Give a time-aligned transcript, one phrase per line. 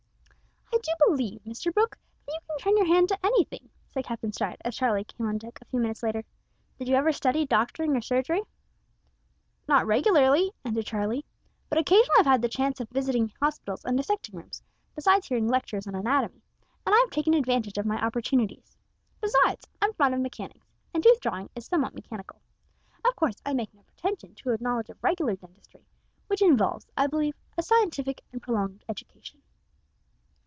[0.73, 4.31] "I do believe, Mr Brooke, that you can turn your hand to anything," said Captain
[4.31, 6.23] Stride, as Charlie came on deck a few minutes later.
[6.79, 8.41] "Did you ever study doctoring or surgery?"
[9.67, 11.25] "Not regularly," answered Charlie;
[11.69, 14.63] "but occasionally I've had the chance of visiting hospitals and dissecting rooms,
[14.95, 16.41] besides hearing lectures on anatomy,
[16.87, 18.75] and I have taken advantage of my opportunities.
[19.19, 20.65] Besides, I'm fond of mechanics;
[20.95, 22.41] and tooth drawing is somewhat mechanical.
[23.05, 25.85] Of course I make no pretension to a knowledge of regular dentistry,
[26.27, 29.43] which involves, I believe, a scientific and prolonged education."